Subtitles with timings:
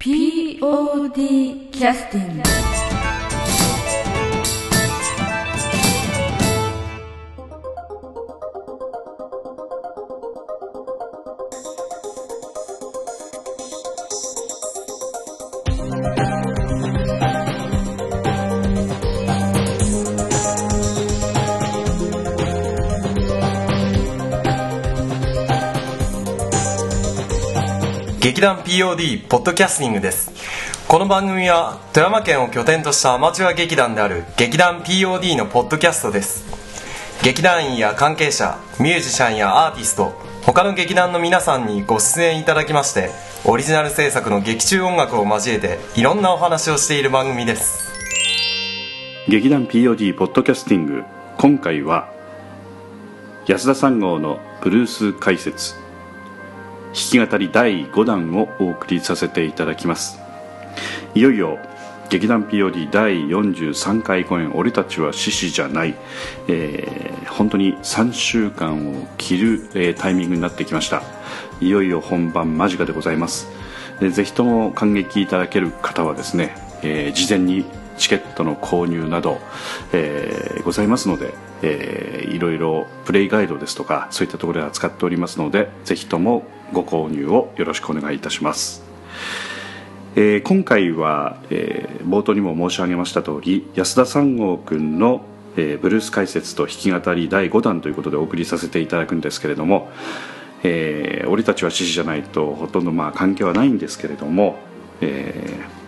[0.00, 2.79] POD キャスティング
[28.40, 30.32] 劇団 POD ポッドキャスティングです。
[30.88, 36.46] この番組は富山県を拠点としたアマチュア劇団である劇団 POD のポッドキャストです。
[37.22, 40.14] 劇団員や関係者ミュージシャンやアーティスト
[40.46, 43.10] 他の劇団の皆さんにご出演いただきまして
[43.44, 47.92] オリジナル制作の劇中音楽を交えていろんなお話をしている番組です。
[49.28, 51.02] 劇団 POD ポッドキャスティング
[51.36, 52.08] 今回は
[53.46, 55.89] 安田三号のブルース解説。
[56.92, 60.18] 弾き語り第5弾をお送りさせていただきます。
[61.14, 61.58] いよいよ
[62.08, 65.94] 劇団 POD 第43回公演「俺たちは獅子じゃない」
[66.48, 71.02] えー本当に3週間を切る、えータイミングになってきました。
[71.60, 73.48] いよいよ本番間近でございます。
[74.00, 77.64] でぜひとも感激いただける方はですね、えー事前に
[77.98, 79.38] チケットの購入など、
[79.92, 88.82] えーございますので、えーいろいろプレイガイドですとかそういったところで扱っておりますのでぜひともご購入をよろしくお願いいたします。
[90.16, 95.22] えー今回は、えー冒頭にも申し上げました通り安田三郷君の、
[95.56, 99.88] えーブルース解説と弾き語り第5弾ということでお送りさせていただくんですけれども、
[100.62, 104.56] えー俺たちは獅子じゃないとほとんどまあ関係はないんですけれども、
[105.00, 105.80] えー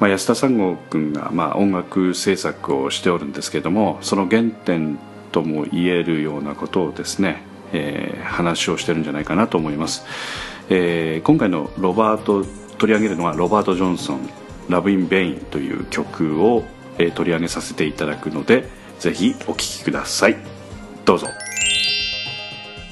[0.00, 4.98] まあ、安田3号君がまあ音楽制作をしておるんですけれどもその原点
[5.32, 7.42] とも言えるようなことをですね、
[7.72, 10.04] えー話をしてるんじゃないかなと思います、
[10.70, 12.44] えー今回のロバート
[12.78, 16.64] 取り上げるのはロバート・ジョンソン「Love in Vain」という曲を、
[16.98, 20.36] えー取り上げさせていただくのでぜひお聴きください。
[21.04, 21.26] どうぞ。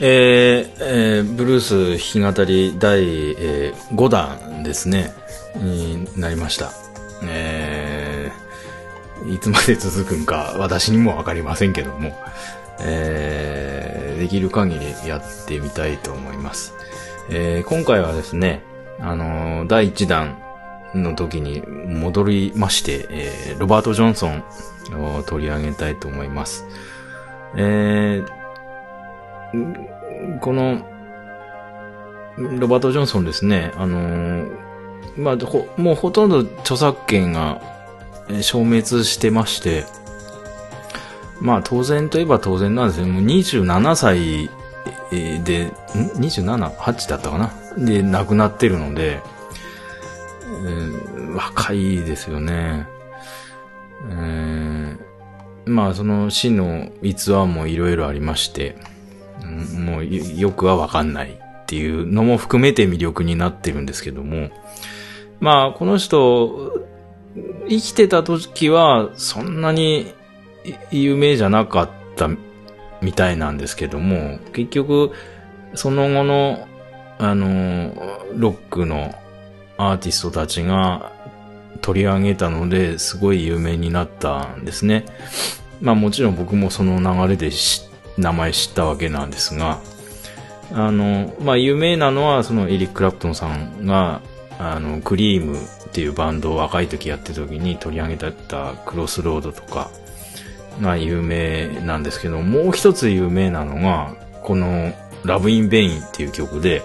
[0.00, 5.12] えーえーブルース弾き語り第、えー5弾ですね、
[5.56, 6.72] になりました。
[7.25, 12.16] えーいつまで続くんか私にもわかりませんけども、
[12.81, 13.69] えー
[14.20, 16.75] できる限りやってみたいと思います。
[17.31, 18.62] えー今回はですね、
[19.00, 20.36] あのー第1弾
[20.94, 24.44] の時に戻りまして、えーロバート・ジョンソン
[25.16, 26.66] を取り上げたいと思います。
[27.56, 30.86] えーこの、
[32.36, 34.50] ロバート・ジョンソンですね、あのー
[35.16, 35.36] まあ、
[35.80, 37.60] もうほとんど著作権が
[38.42, 39.86] 消滅してまして、
[41.41, 43.06] まあ当然といえば当然なんですよ。
[43.06, 44.51] もう27歳
[45.11, 45.69] で、ん
[46.21, 47.53] ?27?8 だったかな？
[47.84, 49.21] で亡くなってるので、
[50.45, 52.87] えー若いですよね。
[54.11, 55.01] えー
[55.67, 58.77] まあその死の逸話もいろいろありまして、
[59.78, 64.51] もうよくはわかんないっていうのも含めて魅力になってるんですけども、
[65.39, 66.72] まあこの人、
[67.69, 70.12] 生きてた時はそんなに
[70.91, 72.28] 有名じゃなかった
[73.00, 75.12] みたいなんですけども、結局
[75.75, 76.66] その後の
[77.22, 77.93] あの、
[78.34, 79.15] ロックの
[79.76, 81.12] アーティストたちが
[81.82, 85.04] 取り上げたのですごい有名になったんですね。
[85.82, 87.50] まあもちろん僕もその流れで
[88.16, 89.81] 名前知ったわけなんですが、
[90.72, 94.22] あの、まあ有名なのはそのエリック・クラプトンさんが、
[94.59, 98.32] あの、クリームっていうバンドを若い時やってた時に取り上げた
[98.87, 99.91] Crossroad とか
[100.80, 104.92] が有名なんですけど、もう一つ有名なのが、この
[105.25, 106.82] Love in Vain っていう曲で、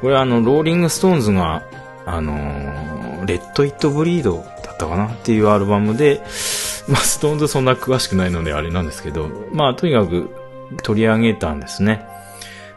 [0.00, 1.62] これはあの、ローリング・ストーンズが、
[2.06, 6.22] あのー Let It Bleedだったかなっていうアルバムで、
[6.88, 10.30] まあ、ストーンズそんな詳しくないのであれなんですけど、まあ、とにかく
[10.82, 12.04] 取り上げたんですね。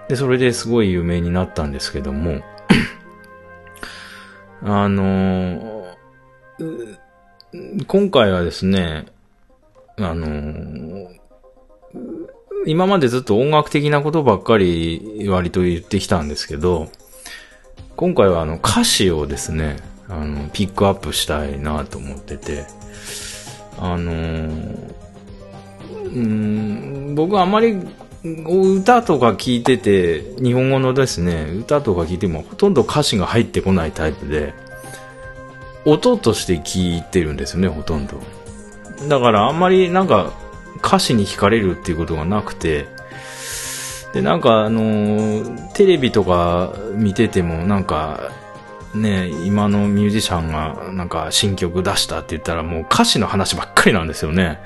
[0.09, 2.41] で、それですごい有名になったんですけども、
[4.61, 5.83] あのー
[7.87, 9.05] 今回はですね、
[9.97, 11.07] あのー
[12.65, 16.89] 今までずっと音楽的なことばっかり割と言ってきたんですけど、
[17.95, 22.65] 今回はあの歌詞をですね、あの、ピックアップしたいなと思ってて、
[23.77, 24.93] あのー
[26.15, 27.77] うん、僕はあまり
[28.23, 34.53] 歌とか聞いてて、日本語のですね、歌とか聞いてもほとんど歌詞が入ってこないタイプで、
[35.85, 38.21] 音として聞いてるんですよね、ほとんど。
[39.07, 40.33] だからあんまりなんか
[40.77, 42.87] 歌詞に惹かれるっていうことがなくて、
[44.13, 48.31] で、なんかあのーテレビとか見ててもなんか、
[48.93, 54.59] ね、今のミュージシャンがなんか新曲出したって言ったらもう歌詞の話ばっかりなんですよね。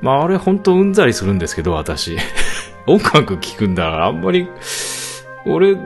[0.00, 2.16] まああれ本当うんざりするんですけど、私。
[2.86, 4.48] 音楽聴くんだからあんまり、
[5.44, 5.76] 俺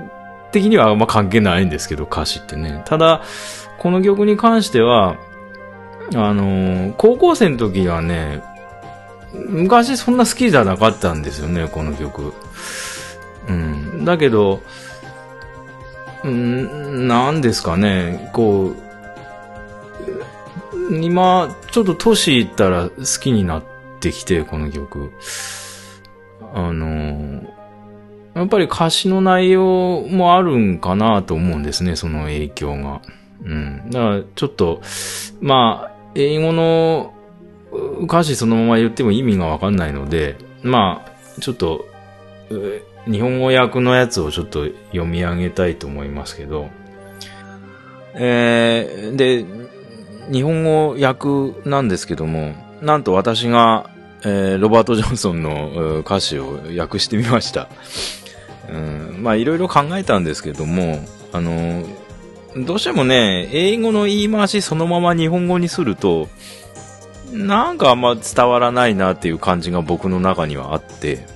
[0.52, 2.82] 的にはあんま関係ないんですけど、歌詞ってね。
[2.84, 3.22] ただ、
[3.78, 5.16] この曲に関しては、
[6.14, 8.42] あのー高校生の時はね、
[9.32, 12.32] 昔そんな好きじゃなかったんですよね、この曲。
[13.48, 14.04] うん。
[14.04, 14.62] だけど、
[16.28, 18.72] ん、なんですかね、こ
[20.90, 23.62] う、今、ちょっと年いったら好きになっ
[24.00, 25.12] てきて、この曲。
[26.54, 27.42] あの、
[28.34, 33.00] やっぱり歌詞の内容もあるんかなと思うんですね、その影響が。
[33.44, 33.90] うん。
[33.90, 34.82] だから、ちょっと、
[35.40, 37.14] まあ、英語の
[38.02, 41.86] 歌詞そのまま言っても意味がわかんないので、まあ、ちょっと、
[43.06, 46.68] 日本語訳のやつをちょっと読み上げたいと思いますけど、
[48.14, 49.44] えー、で、
[50.32, 53.90] 日本語訳なんですけども、なんと私が、
[54.22, 57.68] えーロバート・ジョンソンの歌詞を訳してみました。
[58.70, 61.84] うん、まあ、いろいろ考えたんですけども、あの、
[62.56, 66.28] どうしてもね、英語の言い回しそのまま日本語にすると、
[67.32, 71.26] なんかあんま伝わらないなっていう感じが僕の中にはあって、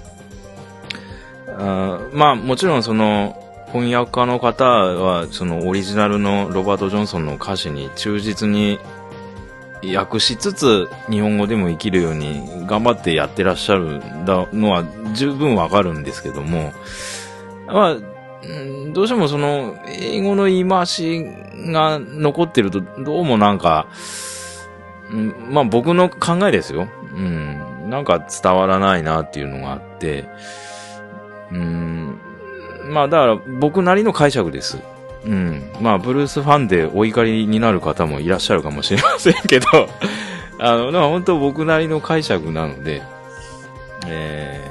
[1.48, 3.36] あまあもちろんその
[3.72, 8.78] 翻訳家の方はそのオリジナルのロバート・ジョンソンの歌詞に忠実に
[9.94, 14.00] 訳しつつ日本語でも生きるように頑張ってやってらっしゃる
[14.52, 16.72] のは十分わかるんですけども、
[17.66, 17.96] まあ、
[18.92, 21.24] どうしてもその英語の言い回し
[21.54, 23.88] が残ってるとどうもなんか、
[25.50, 26.88] まあ僕の考えですよ。
[27.14, 27.90] うん。
[27.90, 30.28] なんか伝わらないなっていうのがあって、
[31.50, 32.18] うん。
[32.90, 34.78] まあだから僕なりの解釈です。
[35.24, 35.70] うん。
[35.80, 39.66] まあブルースファンでお怒りになる方もいらっしゃるかもしれませんけど、
[40.60, 43.02] あの、本当僕なりの解釈なので、
[44.06, 44.70] え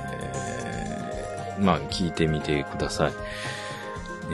[1.59, 3.11] ー、まあ聞いてみてください。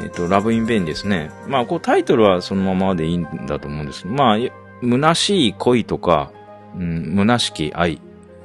[0.01, 1.31] えっ、と、ラブインベインですね。
[1.47, 4.37] まあこうタイトルはそのままでいいんだと思うんですけど、まあ、
[4.81, 6.31] 虚しい恋とか、
[6.75, 7.99] うん、虚しき愛っ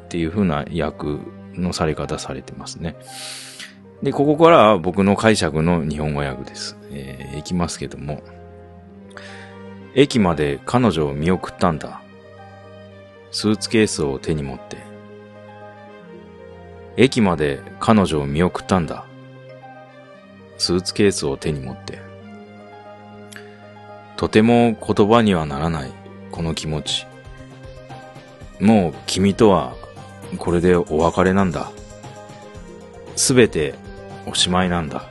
[0.09, 1.19] ていう風な訳
[1.55, 2.97] のされ方されてますね。
[4.03, 6.77] で、ここからは僕の解釈の日本語訳です。
[6.91, 8.23] えーいきますけども。
[9.95, 12.03] 駅まで彼女を見送ったんだ。
[13.31, 14.79] スーツケースを手に持って。
[16.97, 19.08] 駅まで彼女を見送ったんだ。
[20.59, 21.99] スーツケースを手に持って。
[24.17, 25.93] とても言葉にはならない、
[26.33, 27.07] この気持ち。
[28.61, 29.75] もう君とは、
[30.39, 31.71] これでお別れなんだ。
[33.15, 33.75] すべて
[34.27, 35.05] おしまいなんだ。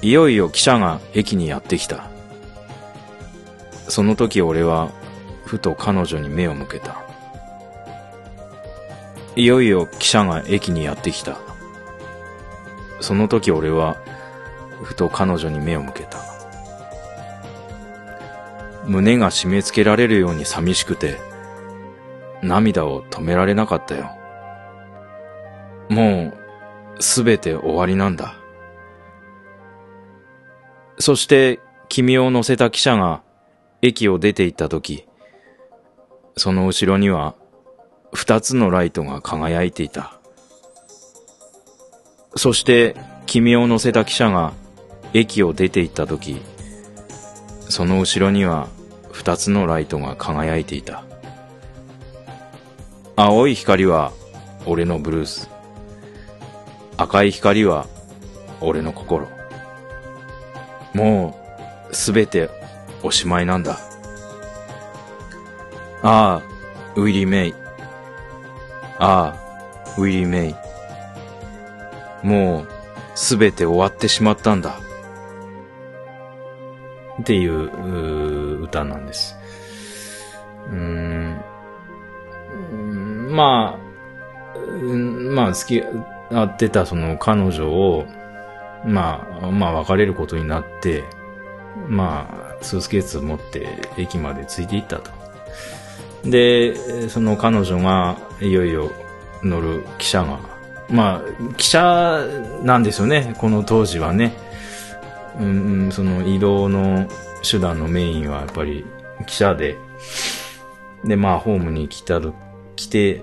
[0.00, 2.08] いよいよ汽車が駅にやってきた。
[3.88, 4.90] その時俺は、
[5.44, 7.02] ふと彼女に目を向けた。
[9.36, 11.45] いよいよ汽車が駅にやってきた。
[13.00, 13.96] その時俺は、
[14.82, 16.18] ふと彼女に目を向けた。
[18.86, 21.18] 胸が締め付けられるように寂しくて、
[22.42, 24.10] 涙を止められなかったよ。
[25.88, 26.32] も
[26.98, 28.34] う、すべて終わりなんだ。
[30.98, 33.22] そして、君を乗せた汽車が
[33.82, 35.06] 駅を出て行った時、
[36.36, 37.34] その後ろには、
[38.12, 40.15] 二つのライトが輝いていた。
[42.36, 42.94] そして、
[43.26, 44.52] 君を乗せた汽車が
[45.14, 46.40] 駅を出て行った時、
[47.68, 48.68] その後ろには
[49.10, 51.02] 二つのライトが輝いていた。
[53.16, 54.12] 青い光は
[54.66, 55.50] 俺のブルース。
[56.98, 57.86] 赤い光は
[58.60, 59.28] 俺の心。
[60.92, 61.38] も
[61.90, 62.50] うすべて
[63.02, 63.78] おしまいなんだ。
[66.02, 66.42] ああ、
[66.94, 67.54] ウィリー・メイ。
[68.98, 70.65] ああ、ウィリー・メイ。
[72.26, 72.68] もう
[73.14, 74.80] すべて終わってしまったんだ。
[77.20, 79.36] っていうう歌なんです。
[80.68, 81.40] うーん。
[83.30, 83.86] まあ、
[85.32, 85.80] まあ、好き、
[86.34, 88.06] 合ってたその彼女を、
[88.84, 91.04] まあ、まあ別れることになって、
[91.86, 95.12] まあ、スーツケース持って駅までついていったと。
[96.24, 98.90] で、その彼女がいよいよ
[99.44, 100.55] 乗る汽車が、
[100.88, 101.22] まあ、
[101.56, 102.20] 汽車
[102.62, 104.32] なんですよね、この当時はね。
[105.38, 107.06] うんうん、その移動の
[107.42, 108.86] 手段のメインはやっぱり
[109.22, 109.76] 汽車で、
[111.04, 112.32] で、まあ、ホームに来たる、
[112.74, 113.22] 来て、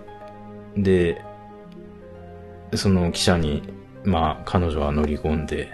[0.77, 1.21] で、
[2.75, 3.63] その汽車に、
[4.03, 5.71] まあ、彼女は乗り込んで、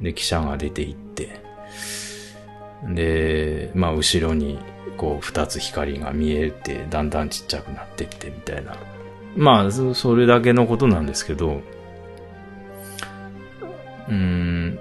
[0.00, 1.40] で、汽車が出て行って、
[2.84, 4.58] で、まあ後ろに
[4.96, 8.76] こう二つ光が見えて、だんだんちっちゃくなってってみたいな。
[9.36, 11.60] まあ、それだけのことなんですけど、
[14.08, 14.78] うーん、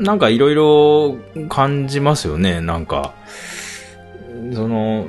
[0.00, 1.16] なんかいろいろ
[1.48, 3.14] 感じますよね、なんか。
[4.52, 5.06] その、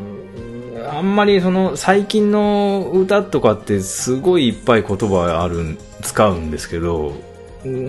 [0.89, 7.13] あんまりその最近の歌とかってすごいいっぱい言葉ある、使うんですけど、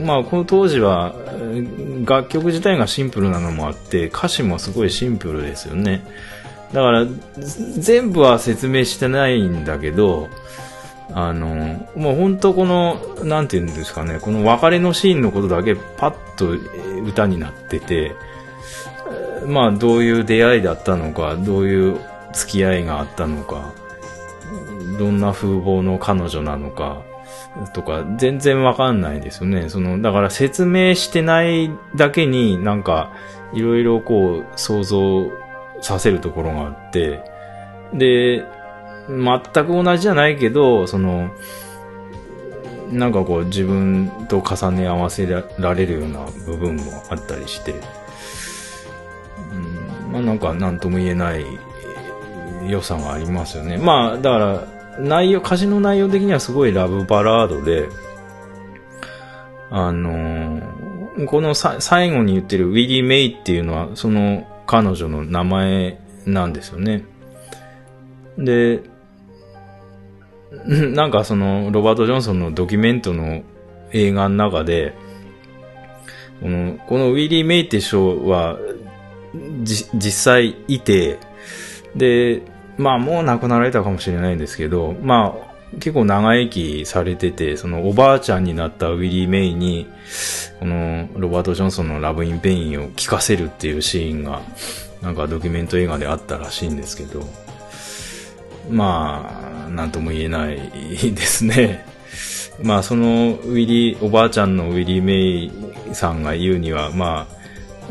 [0.04, 1.14] まあこの当時は
[2.04, 6.04] 楽曲自体がシンプルなのもあって歌詞もすごいシンプルですよね。
[6.72, 7.06] だから
[7.78, 10.28] 全部は説明してないんだけど、
[11.12, 16.50] あの、もう本当この、なんていうんですかね、この別れのシーンのことだけパッと
[17.06, 18.14] 歌になってて、
[19.46, 21.98] まあどういう出会いだったのか、どういう
[22.34, 23.72] 付き合いがあったのか、
[24.98, 27.02] どんな風貌の彼女なのか、
[27.72, 29.68] とか、全然わかんないですよね。
[29.68, 33.12] その、だから説明してないだけになんか、
[33.54, 35.30] いろいろこう、想像
[35.80, 37.22] させるところがあって、
[37.92, 38.44] で、
[39.08, 41.30] 全く同じじゃないけど、その、
[42.90, 47.74] なんかこう自分と重ね合わせられるような部分もあったりして、
[49.52, 51.44] うん、まあなんか何とも言えない
[52.66, 53.76] 良さがありますよね。
[53.76, 54.66] まあだから
[54.98, 57.88] 内容、歌詞の内容的にはすごいラブバラードで、
[59.70, 60.78] あのー
[61.26, 67.04] この最後に言ってるウィリー・メイっていうのはその彼女の名前なんですよね。
[68.36, 68.82] で、
[70.68, 73.42] なんかその、ロバート・ジョンソンのドキュメントの
[73.92, 74.94] 映画の中で、
[76.42, 78.58] この、このウィリー・メイって人は、
[79.94, 81.18] 実際いて、
[81.96, 82.42] で、
[82.76, 89.86] まあもう亡くなられたかもしれないんですけど、まあ結構長生きされてて、そのおばあちゃんになったウィリー・メイに、
[90.58, 94.42] このロバート・ジョンソンの Love in Vain を聞かせるっていうシーンが、
[95.02, 97.24] なんかドキュメント映画であったらしいんですけど、
[98.70, 100.58] まあ、なんとも言えない
[101.14, 101.86] ですね。
[102.62, 105.52] まあ、その、ウィリー、おばあちゃんのウィリー・メイ
[105.92, 107.38] さんが言うには、まあ、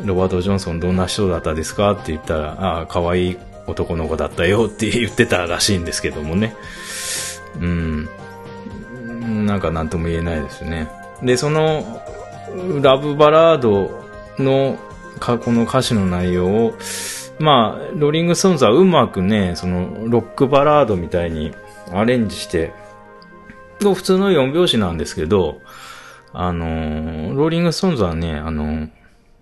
[0.05, 6.55] ロバート・ジョンソンどんな人だったですかって言ったら、ああ、可愛い男の子だったよって言ってたらしいんですけどもね。
[7.59, 8.09] うん。
[9.45, 10.89] なんかなんとも言えないですね。
[11.23, 12.01] で、その、
[12.81, 14.03] ラブバラード
[14.39, 14.77] の、
[15.19, 16.73] か、この歌詞の内容を、
[17.39, 21.53] まあ、ローリング・ストーンズはうまくね、その、ロックバラードみたいに
[21.91, 22.73] アレンジして、
[23.79, 25.59] 普通の4拍子なんですけど、
[26.33, 28.89] あの、ローリング・ストーンズはね、あの、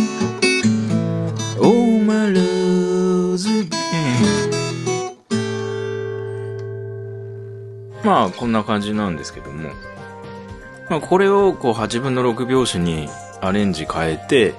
[1.60, 3.72] Oh my love day
[8.02, 9.70] まあこんな感じなんですけども
[10.88, 13.10] まあこれをこう8分の6拍子に
[13.42, 14.54] アレンジ変えて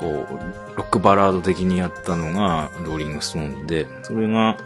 [0.00, 4.56] こうロックバラード的にやったのがローリングストーンでそれが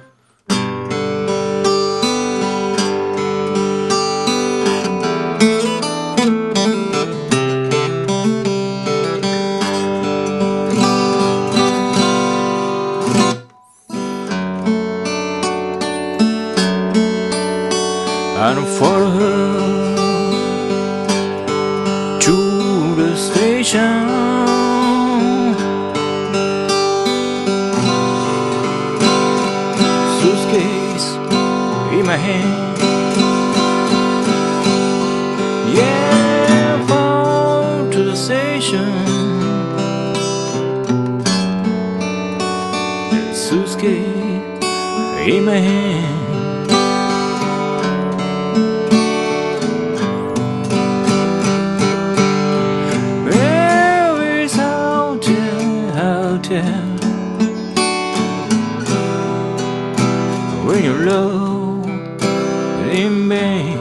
[62.95, 63.77] in vain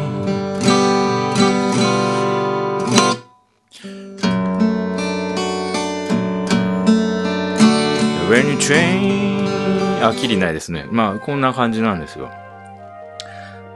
[8.29, 10.85] When you train あ、きりないですね。
[10.91, 12.29] まあ、こんな感じなんですよ。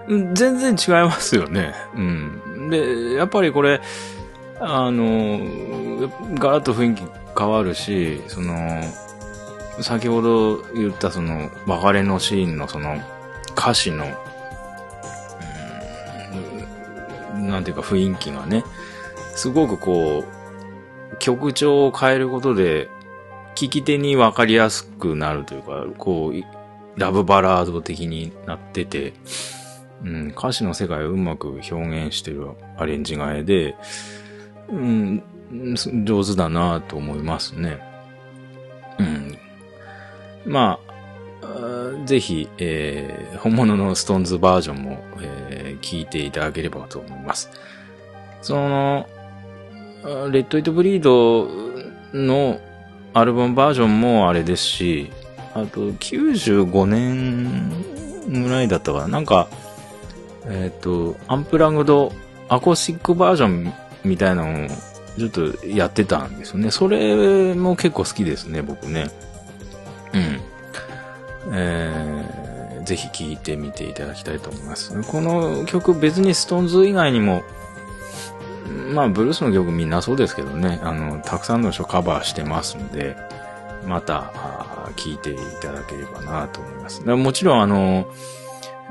[0.10, 1.74] 全然違いますよね。
[1.96, 2.70] うん。
[2.70, 3.80] で、やっぱりこれ、
[4.60, 5.40] あの、
[6.36, 7.04] ガラッと雰囲気
[7.38, 8.82] 変わるし、その、
[9.82, 12.98] 先ほど言ったその、別れのシーンのその、
[13.56, 14.06] 歌詞の、
[17.68, 18.64] ていうか雰囲気がね、
[19.36, 22.90] すごくこう、曲調を変えることで、
[23.56, 29.14] 聞き手に分かりやすくなるというか、こう、ラブバラード的になってて、
[30.04, 32.48] うん、歌詞の世界をうまく表現してる
[32.78, 33.76] アレンジ替えで、
[34.70, 35.24] うん、
[36.06, 37.80] 上手だなと思いますね。
[39.00, 39.38] うん。
[40.46, 40.80] ま、
[42.06, 47.52] ぜひ、えー本物のストーンズバージョンも、えー聞いていただければと思います。
[48.42, 49.08] その、
[50.32, 51.48] レッド・イット・ブリード
[52.14, 52.60] の
[53.14, 55.12] アルバムバージョンもあれですし、
[55.54, 57.72] あと95年
[58.44, 59.08] ぐらいだったかな。
[59.08, 59.48] なんか、
[60.46, 62.12] えっ、と、アンプラグド
[62.50, 63.74] アコースティックバージョン
[64.04, 64.68] みたいなのを
[65.18, 66.72] ちょっとやってたんですよね。
[66.72, 69.08] それも結構好きですね、僕ね。
[70.14, 70.40] うん。
[71.52, 75.02] えー、ぜひ聴いてみていただきたいと思います。
[75.04, 77.44] この曲別にストーンズ以外にも、
[78.94, 83.16] まあ、ブルースの曲みんなそうですけどね、あの、たくさんの人カバーしてますんで、
[83.86, 87.02] また、あー聞いていただければなと思います。
[87.06, 88.08] もちろん、あの、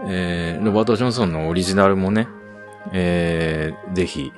[0.06, 2.28] えー、ロバート・ジョンソンのオリジナルもね、
[2.92, 4.32] えー、ぜひ、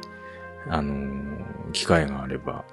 [0.68, 1.38] あの
[1.72, 2.64] 機会があれば。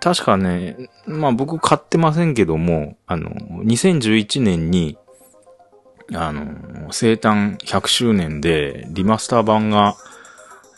[0.00, 3.30] 確かね、まあ僕買ってませんけども、あの、
[3.64, 4.96] 2011年に、
[6.14, 9.94] あの、生誕100周年でリマスター版が、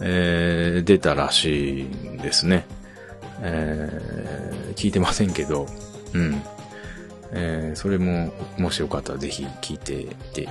[0.02, 2.66] えー出たらしいんですね。
[3.42, 5.66] えー聞いてませんけど、
[6.14, 6.42] うん。
[7.32, 10.48] えーそれも、もしよかったらぜひ聞いてみて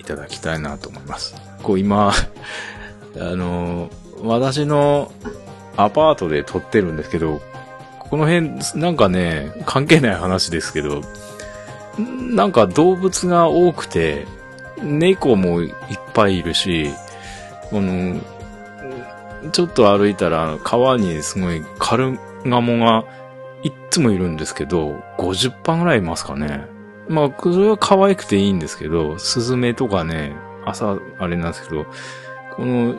[0.00, 1.36] いただきたいなと思います。
[1.62, 2.10] こう今、
[3.16, 3.90] あの、
[4.22, 5.12] 私の
[5.76, 7.40] アパートで撮ってるんですけど、
[8.10, 11.02] この辺、なんかね、関係ない話ですけど、
[11.98, 14.26] なんか動物が多くて、
[14.82, 15.72] 猫もいっ
[16.12, 16.90] ぱいいるし、
[17.70, 18.20] この、
[19.52, 23.04] ちょっと歩いたら川にすごいカルガモが
[23.62, 26.66] いっつもいるんですけど、50羽ぐらいいますかね。
[27.08, 31.86] まあ、それは可愛くていいんですけど、スズメとかね、朝、あれなんですけど、
[32.56, 32.94] この、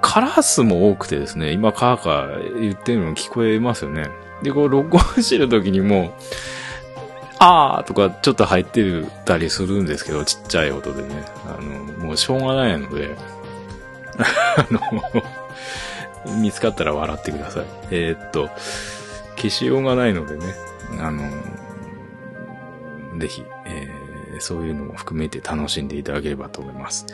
[0.00, 4.10] カラスも多くてですね、今カーカー言ってるの聞こえますよね。
[4.42, 6.16] で、こう録音してる時にも、
[7.38, 11.24] あーとかちょっと入ってるたりするんですけど、ちっちゃい音でね。
[11.46, 13.16] あの、もうしょうがないので、
[14.18, 14.80] あの、
[16.40, 17.64] 見つかったら笑ってください。
[17.90, 18.48] えーっと、
[19.36, 20.44] 消しようがないのでね、
[21.00, 21.28] あの、
[23.18, 24.02] ぜひ、えー
[24.40, 27.06] そういうのも含めて楽しんでいただければと思います。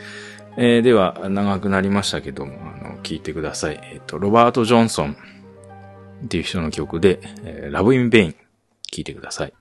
[0.57, 3.79] えーでは、長くなりましたけども、あの、聞いてください。
[3.93, 5.17] えっ、と、ロバート・ジョンソン
[6.23, 8.35] っていう人の曲で、えー、 Love in Vain、
[8.91, 9.53] 聞いてください。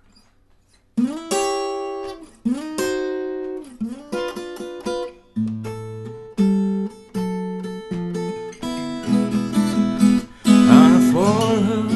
[10.70, 11.88] I follow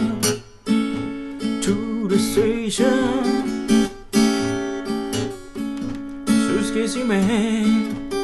[1.60, 3.80] to the station
[6.26, 8.14] Suitcase in my hand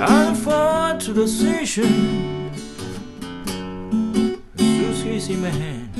[0.00, 2.37] I fall to the station
[5.18, 5.90] crazy man.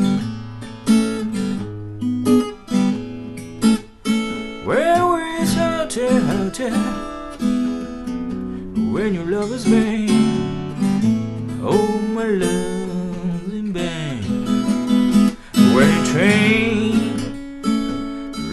[4.65, 5.91] Well, it's hard
[8.93, 10.09] when your love is vain.
[11.65, 14.23] Oh, my love's in vain.
[15.75, 17.33] When you train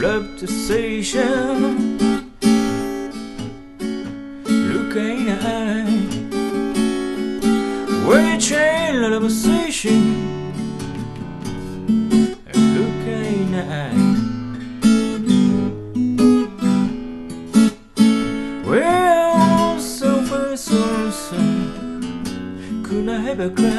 [0.02, 1.98] left the station,
[4.74, 5.86] look in the eye.
[8.08, 10.45] When a train left the station.
[23.36, 23.75] never.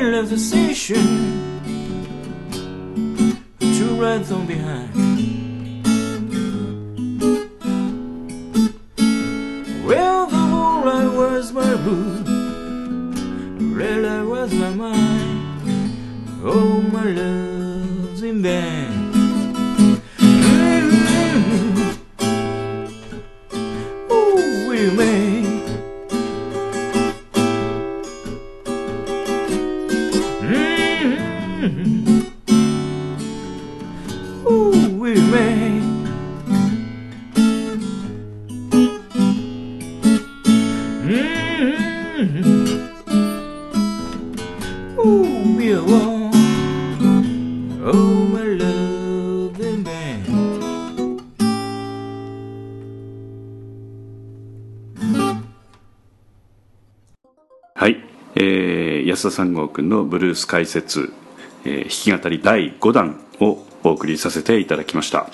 [0.00, 1.60] of the station,
[3.60, 4.91] two red on behind.
[59.22, 61.12] 安田三郷君のブルース解説、
[61.64, 65.30] えー弾き語り第5弾をお送りさせていただきました、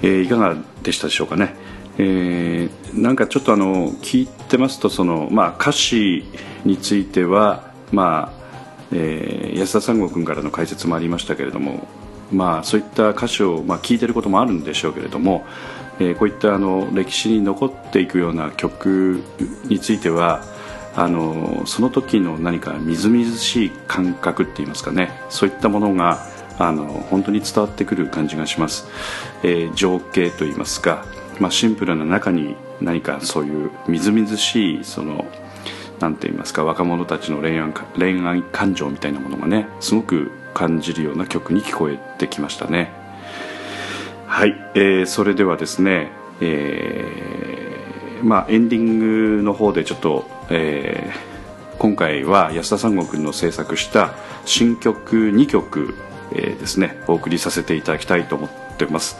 [0.00, 1.54] えーいかがでしたでしょうかね、
[1.98, 6.24] えーなんかちょっとあの聞いてますとその、まあ、歌詞
[6.64, 11.86] については、まあえー安田三郷君からの解説もありましたけれども、
[12.32, 15.44] まあ、そういった歌詞を、まあ、聞いてることもあるんでしょうけれども、
[15.98, 19.22] えこういったあの歴史に残っていくような曲
[19.66, 20.42] については
[20.94, 25.10] あのその時の何かみずみずしい感覚って言いますかね。
[25.28, 26.26] そういったものが
[26.58, 28.86] あの本当に伝わってくる感じがします、
[29.42, 31.06] えー情景と言いますか、
[31.38, 35.26] まあ、シンプルな中に何かそういうみずみずしいその
[36.00, 42.92] なんて言いますか若者たちの恋愛恋愛感情みたいなものがねすごく感じるような曲に聞こえてきましたね。
[44.26, 51.30] はい、えーそれではですね、えーまあ、エンディングの方でちょっと、えー
[51.78, 54.12] 今回は安田三郷君の制作した
[54.44, 55.94] 新曲2曲、
[56.32, 59.16] えーですねお送りさせていただきたいと思ってます。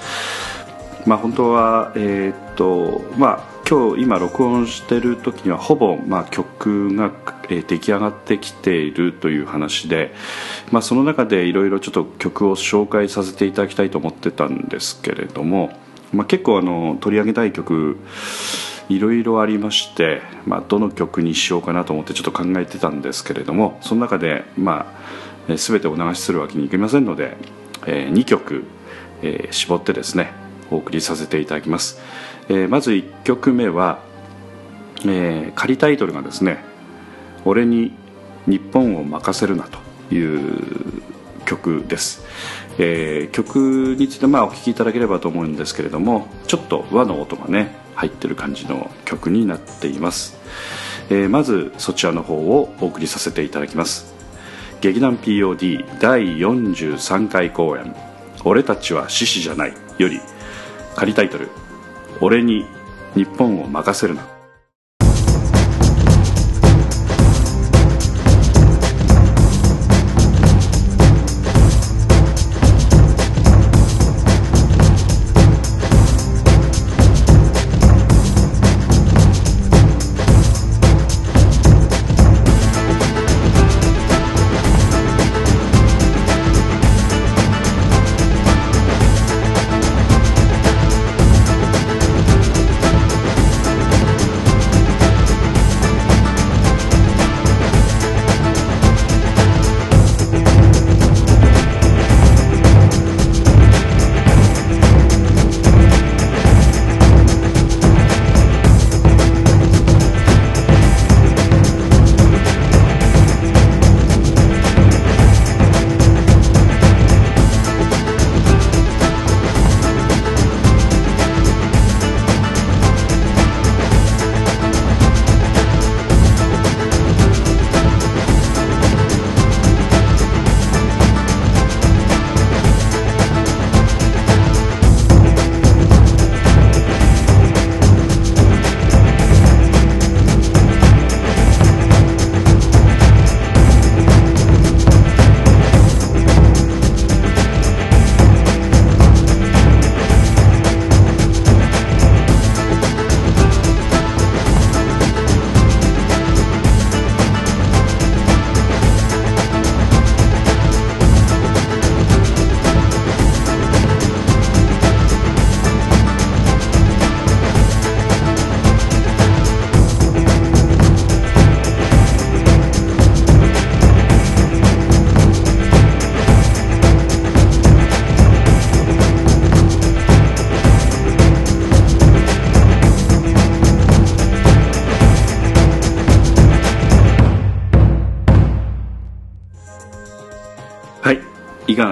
[1.06, 7.12] まあ本当はえーっとまあ今日今録音してる時にはほぼまあ曲が、
[7.48, 10.14] えー出来上がってきているという話で、
[10.70, 15.72] まあ、その中でいろいろちょっと曲を紹介させていただきたいと思ってたんですけれども、
[16.12, 17.96] まあ、結構あの取り上げたい曲
[18.90, 24.92] いろいろありまして、まあ、どの曲にしようかなと思ってちょっと考えてたんですけれどもその中で、ま
[25.48, 27.36] あ、え全てお流しするわけにいきませんので、
[27.86, 28.64] え2曲、
[29.22, 30.32] えー絞ってですね
[30.72, 32.00] お送りさせていただきます、
[32.48, 34.00] えーまず1曲目は、
[35.06, 36.64] えー仮タイトルがですね
[37.46, 37.92] 「俺に
[38.46, 39.68] 日本を任せるな」
[40.10, 41.02] という
[41.44, 42.24] 曲です、
[42.78, 50.38] えー曲についてまあお聴きいただければと思うんですけれどもちょっと和の音がね入ってる感じの曲になっています、
[51.10, 54.14] えーまずそちらの方をお送りさせていただきます。
[54.80, 57.94] 劇団 POD 第43回公演
[58.44, 60.18] 「俺たちは獅子じゃない」より
[60.96, 61.48] 仮タイトル
[62.22, 62.64] 「俺に
[63.14, 64.26] 日本を任せるな」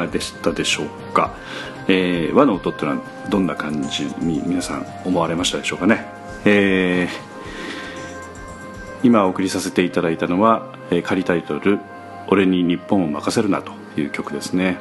[0.09, 1.35] でしたでしょうか、
[1.89, 6.07] えー、和の音っていうのはどんな感じに皆さん思われましたでしょうかね、
[6.45, 7.09] えー、
[9.03, 11.79] 今お送りさせていただいたのは、え、仮タイトル
[12.29, 14.79] 「俺に日本を任せるな」という曲ですね。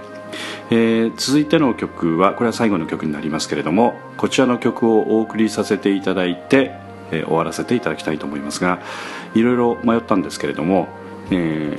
[0.70, 6.72] えー、続いての曲はこれは最後の曲になりますけれどもこちらの曲をお送りさせていただいて、
[7.12, 8.80] えー、終わらせていただきたいと思いますが
[9.34, 10.90] いろいろ迷ったんですけれども、
[11.32, 11.78] え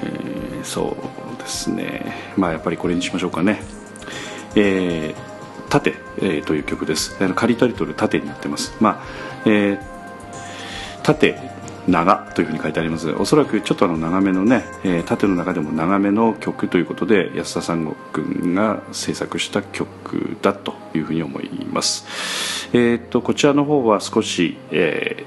[0.62, 2.12] ー、そうですね。
[2.36, 3.62] まあやっぱりこれにしましょうかね
[4.54, 7.16] 「えー、盾、えー」という曲です。
[7.34, 8.76] 仮タイトル「盾」になってます。
[8.80, 9.04] まあ
[9.46, 11.48] えー、盾
[11.88, 13.10] 長というふうに書いてあります。
[13.12, 22.68] おそらくちょっとあの長めのね、えー、縦の中でも長めの曲ということで安田三国が制作した曲だというふうに思います。
[22.72, 25.24] えー、っとこちらの方は少し、え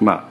[0.00, 0.24] ー、まあ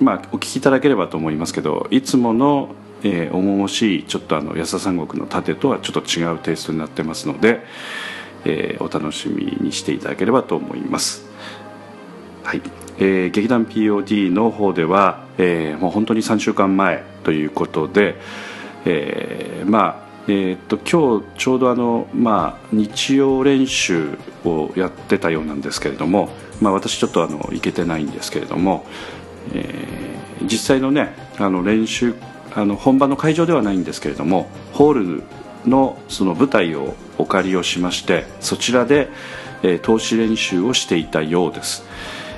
[0.00, 7.60] まあお聞きいただければと思いますけどいつものえー、重々しいちょっとあの安田三国の盾とはちょっと違うテイストになってますので、
[8.44, 11.24] えー、お楽しみにしていただければと思います。
[12.42, 12.62] はい。
[12.98, 18.16] えー、劇団 POD の方では、えー、もう本当に3週間前ということで、
[18.84, 26.30] えー、まあえー、っと今日ちょうどあの、まあ、日曜練習をやってたようなんですけれども、
[26.62, 28.86] まあ、私ちょっとあの行けてないんですけれども、
[29.52, 32.14] えー、実際のねあの練習
[32.54, 35.22] あの本番の会場ではないんですけれどもホール
[35.66, 39.08] のその舞台をお借りをしましてそちらで、
[39.62, 41.84] えー、投資練習をしていたようです。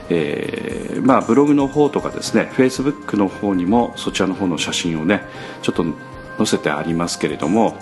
[0.09, 5.22] えー、まあ、ブログの方とかですねフェイスブックの方にもそちらの方の写真をね
[5.62, 5.85] ちょっと
[6.38, 7.76] 載せてありますけれども、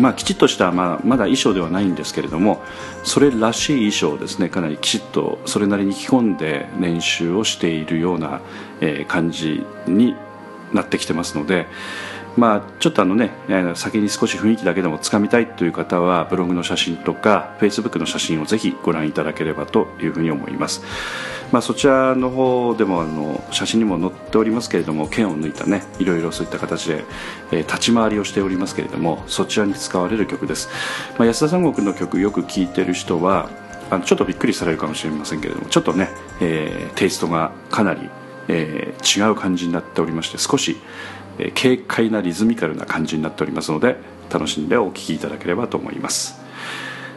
[0.00, 2.60] まあ、きちっとした、まあ、まだ衣装ではないんですけれども
[3.04, 8.40] それらしい衣装をですねかなりきちっとそれなりに着込んで練習をしているような、
[8.80, 10.16] えー、感じに
[10.72, 11.66] なってきてますので、
[12.36, 13.32] まあ、ちょっとあのね
[13.74, 20.82] 先に少し雰囲気だけでもつかみたいという方はブログの写真とかフェイスブックの写真をぜひご覧いただければというふうに思います、
[21.50, 27.04] まあ、そちらの方でもあの写真にも載っておりますけれども剣を抜いたねいろいろそういった形で、
[27.50, 30.68] えー、立ち回りをしておりますけれどもそちらに使われる曲です、
[31.18, 33.50] まあ、安田三国の曲よく聴いてる人は
[33.90, 38.08] あのちょっとびっくりされるかもしれませんけれどもちょっとね、えー、テイストがかなり、
[38.52, 40.76] えー、違う感じになっておりまして少し
[41.38, 43.96] え軽快なリズミカルな感じになっておりますので
[44.30, 46.40] 楽しんでお聴きいただければと思います。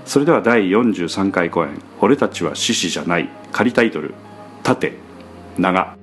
[0.05, 4.13] それでは第43回公演「俺たちは獅子じゃない」仮タイトル
[4.61, 4.97] 「縦
[5.57, 5.95] 長」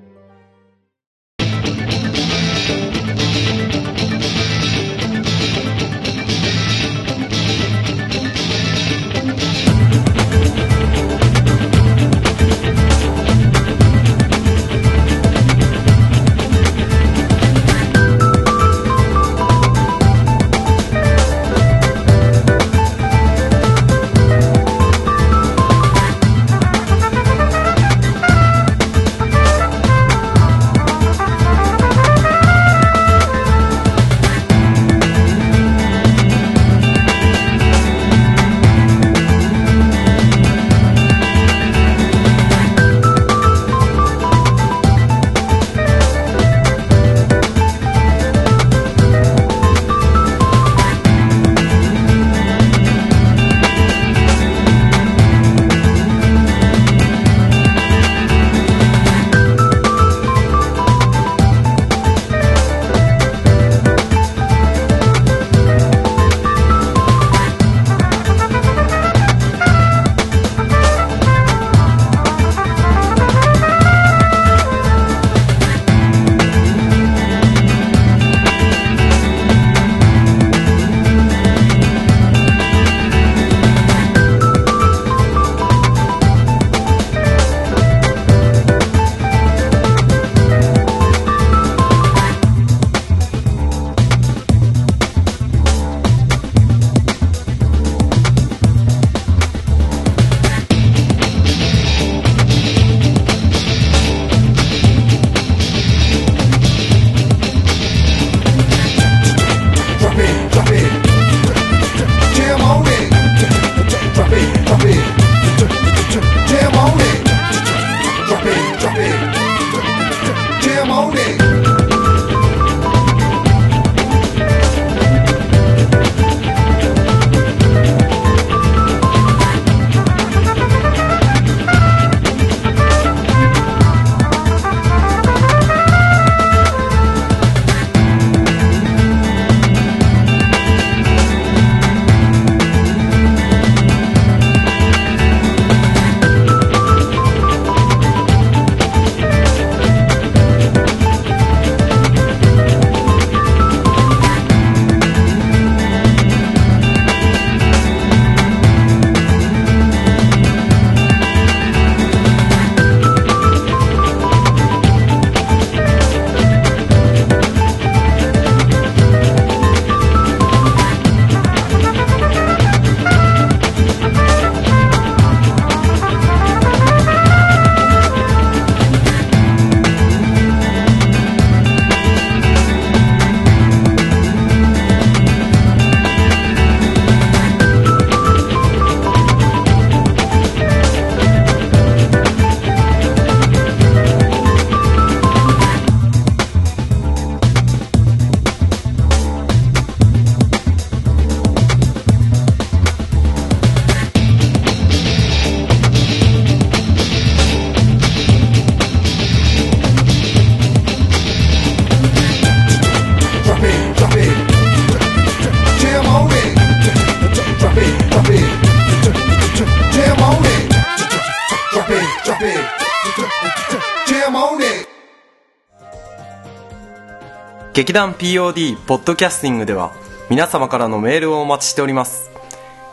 [227.81, 229.95] 劇団 POD ポッドキャスティングでは
[230.29, 232.31] 皆様からのメールをお待ちしております。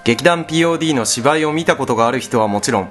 [0.05, 2.89] 劇団 POD の芝居を見たことがある人はもちろん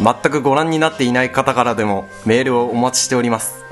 [0.00, 3.62] 全くご覧になっていない方からでもメールをお待ちしております。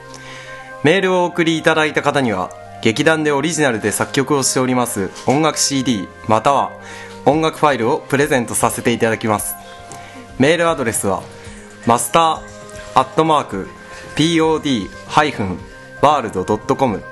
[0.84, 2.50] メールをお送りいただいた方には
[2.82, 6.72] 劇団でオリジナルで作曲をしております音楽 CD または
[7.24, 9.54] 音楽ファイルをプレゼントさせていただきます。
[10.38, 11.22] メールアドレスは
[11.86, 12.38] マスター
[13.00, 13.66] アットマーク
[14.16, 17.11] POD-world.com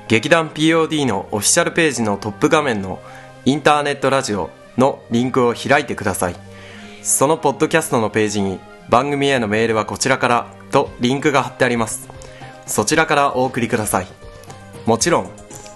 [0.11, 2.99] 劇団 POD のオフィシャルページのトップ画面の
[3.45, 6.35] インターネットラジオのリンクを開いてください。
[7.01, 12.09] そのポッドキャストのページに番組へのメールはこちらからとリンクが貼ってあります。
[12.65, 14.07] そちらからお送りください。
[14.85, 15.29] もちろん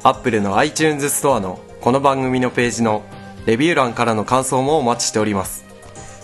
[0.04, 3.04] Apple の iTunes ストアのこの番組のページの
[3.46, 5.64] レビュー欄からの感想もお待ちしております。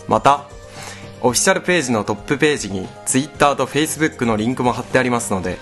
[0.06, 0.44] また
[1.22, 5.56] オフィシャルページのトップページに Twitter と Facebook のリンクも貼ってありますので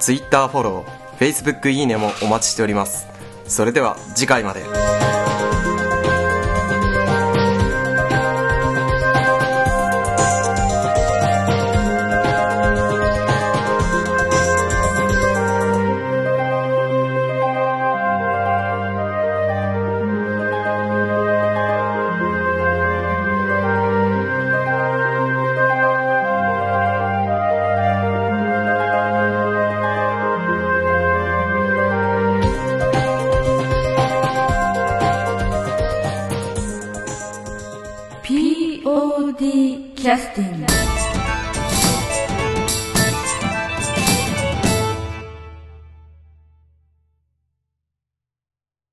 [0.00, 3.06] Twitter フォロー Facebook いいねもお待ちしております。
[3.46, 5.11] それでは次回まで。